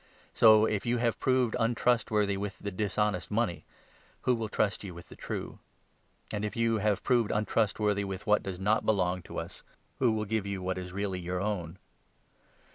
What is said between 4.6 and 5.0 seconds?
you